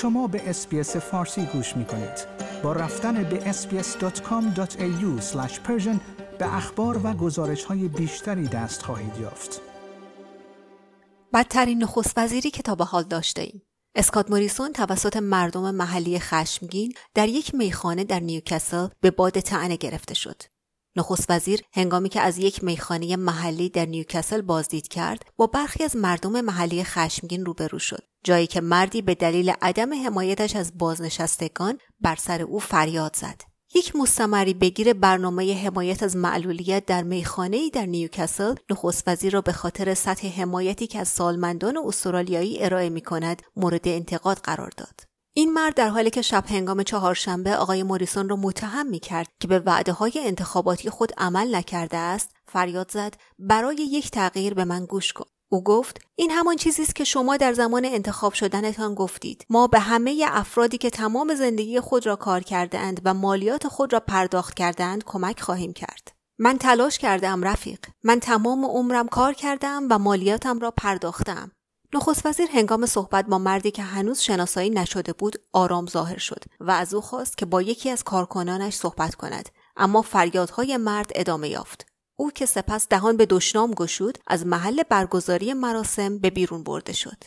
[0.00, 2.26] شما به SBS فارسی گوش می کنید.
[2.62, 5.22] با رفتن به sbs.com.au
[6.38, 9.60] به اخبار و گزارش های بیشتری دست خواهید یافت.
[11.34, 13.62] بدترین نخست وزیری که تا به حال داشته ایم.
[13.94, 20.14] اسکات موریسون توسط مردم محلی خشمگین در یک میخانه در نیوکاسل به باد طعنه گرفته
[20.14, 20.42] شد.
[20.96, 25.96] نخست وزیر هنگامی که از یک میخانه محلی در نیوکاسل بازدید کرد با برخی از
[25.96, 32.16] مردم محلی خشمگین روبرو شد جایی که مردی به دلیل عدم حمایتش از بازنشستگان بر
[32.16, 33.42] سر او فریاد زد
[33.74, 39.52] یک مستمری بگیر برنامه حمایت از معلولیت در میخانه در نیوکاسل نخست وزیر را به
[39.52, 45.09] خاطر سطح حمایتی که از سالمندان استرالیایی ارائه می کند مورد انتقاد قرار داد.
[45.40, 49.48] این مرد در حالی که شب هنگام چهارشنبه آقای موریسون را متهم می کرد که
[49.48, 54.84] به وعده های انتخاباتی خود عمل نکرده است فریاد زد برای یک تغییر به من
[54.84, 55.24] گوش کن.
[55.48, 59.46] او گفت این همان چیزی است که شما در زمان انتخاب شدنتان گفتید.
[59.50, 63.92] ما به همه افرادی که تمام زندگی خود را کار کرده اند و مالیات خود
[63.92, 66.12] را پرداخت کرده اند کمک خواهیم کرد.
[66.38, 67.86] من تلاش کردم رفیق.
[68.04, 71.50] من تمام عمرم کار کردم و مالیاتم را پرداختم
[71.94, 76.70] نخست وزیر هنگام صحبت با مردی که هنوز شناسایی نشده بود آرام ظاهر شد و
[76.70, 79.48] از او خواست که با یکی از کارکنانش صحبت کند.
[79.76, 81.86] اما فریادهای مرد ادامه یافت.
[82.16, 87.24] او که سپس دهان به دشنام گشود از محل برگزاری مراسم به بیرون برده شد.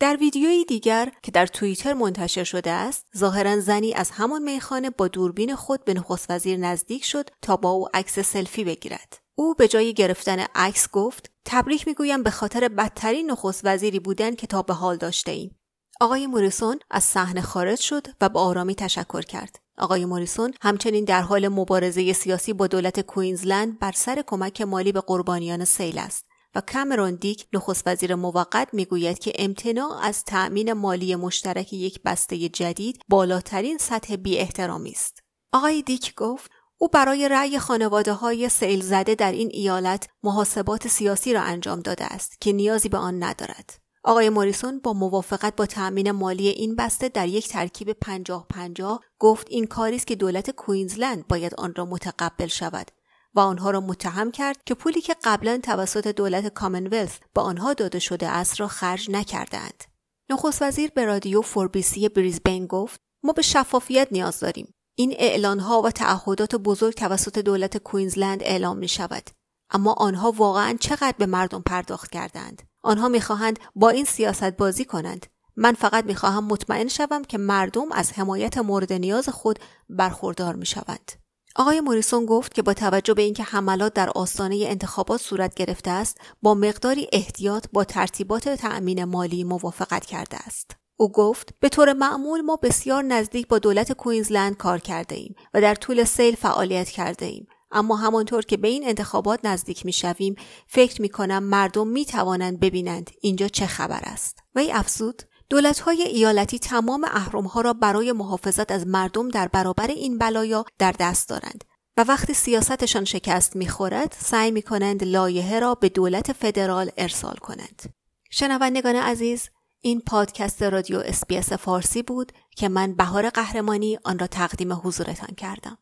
[0.00, 5.08] در ویدیویی دیگر که در توییتر منتشر شده است ظاهرا زنی از همان میخانه با
[5.08, 9.25] دوربین خود به نخست وزیر نزدیک شد تا با او عکس سلفی بگیرد.
[9.38, 14.46] او به جای گرفتن عکس گفت تبریک می‌گویم به خاطر بدترین نخست وزیری بودن که
[14.46, 15.58] تا به حال داشته ایم.
[16.00, 19.58] آقای موریسون از صحنه خارج شد و به آرامی تشکر کرد.
[19.78, 25.00] آقای موریسون همچنین در حال مبارزه سیاسی با دولت کوینزلند بر سر کمک مالی به
[25.00, 31.16] قربانیان سیل است و کامرون دیک نخست وزیر موقت می‌گوید که امتناع از تأمین مالی
[31.16, 35.22] مشترک یک بسته جدید بالاترین سطح بی احترامی است.
[35.52, 41.32] آقای دیک گفت او برای رأی خانواده های سیل زده در این ایالت محاسبات سیاسی
[41.32, 43.80] را انجام داده است که نیازی به آن ندارد.
[44.04, 49.46] آقای موریسون با موافقت با تأمین مالی این بسته در یک ترکیب پنجاه پنجاه گفت
[49.50, 52.90] این کاری است که دولت کوینزلند باید آن را متقبل شود
[53.34, 57.98] و آنها را متهم کرد که پولی که قبلا توسط دولت کامنولث به آنها داده
[57.98, 59.84] شده است را خرج نکردند.
[60.30, 64.74] نخست وزیر به رادیو فوربیسی بریزبین گفت ما به شفافیت نیاز داریم.
[64.98, 69.30] این اعلان ها و تعهدات بزرگ توسط دولت کوینزلند اعلام می شود.
[69.70, 75.26] اما آنها واقعا چقدر به مردم پرداخت کردند؟ آنها می‌خواهند با این سیاست بازی کنند.
[75.56, 79.58] من فقط می‌خواهم مطمئن شوم که مردم از حمایت مورد نیاز خود
[79.88, 81.12] برخوردار می شوند.
[81.56, 86.20] آقای موریسون گفت که با توجه به اینکه حملات در آستانه انتخابات صورت گرفته است
[86.42, 92.40] با مقداری احتیاط با ترتیبات تأمین مالی موافقت کرده است او گفت به طور معمول
[92.40, 97.26] ما بسیار نزدیک با دولت کوینزلند کار کرده ایم و در طول سیل فعالیت کرده
[97.26, 100.34] ایم اما همانطور که به این انتخابات نزدیک می شویم
[100.66, 105.78] فکر می کنم مردم می توانند ببینند اینجا چه خبر است و ای افزود دولت
[105.78, 110.94] های ایالتی تمام اهرم ها را برای محافظت از مردم در برابر این بلایا در
[110.98, 111.64] دست دارند
[111.96, 117.82] و وقتی سیاستشان شکست می‌خورد سعی می کنند لایحه را به دولت فدرال ارسال کنند.
[118.30, 119.48] شنوندگان عزیز
[119.86, 125.78] این پادکست رادیو SBS فارسی بود که من بهار قهرمانی آن را تقدیم حضورتان کردم.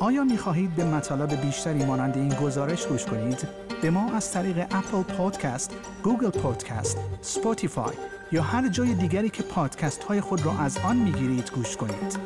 [0.00, 3.48] آیا می خواهید به مطالب بیشتری مانند این گزارش گوش کنید؟
[3.82, 7.94] به ما از طریق Apple Podcast، Google Podcast، Spotify
[8.32, 12.18] یا هر جای دیگری که پادکست های خود را از آن می گیرید گوش کنید.